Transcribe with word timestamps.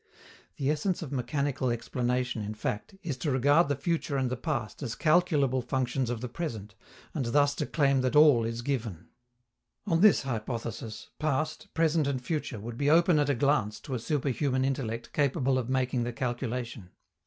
The 0.57 0.71
essence 0.71 1.03
of 1.03 1.11
mechanical 1.11 1.69
explanation, 1.69 2.41
in 2.41 2.55
fact, 2.55 2.95
is 3.03 3.17
to 3.17 3.29
regard 3.29 3.69
the 3.69 3.75
future 3.75 4.17
and 4.17 4.31
the 4.31 4.35
past 4.35 4.81
as 4.81 4.95
calculable 4.95 5.61
functions 5.61 6.09
of 6.09 6.21
the 6.21 6.27
present, 6.27 6.73
and 7.13 7.25
thus 7.27 7.53
to 7.53 7.67
claim 7.67 8.01
that 8.01 8.15
all 8.15 8.43
is 8.43 8.63
given. 8.63 9.09
On 9.85 10.01
this 10.01 10.23
hypothesis, 10.23 11.11
past, 11.19 11.71
present 11.75 12.07
and 12.07 12.19
future 12.19 12.59
would 12.59 12.77
be 12.79 12.89
open 12.89 13.19
at 13.19 13.29
a 13.29 13.35
glance 13.35 13.79
to 13.81 13.93
a 13.93 13.99
superhuman 13.99 14.65
intellect 14.65 15.13
capable 15.13 15.59
of 15.59 15.69
making 15.69 16.01
the 16.01 16.13
calculation. 16.13 16.89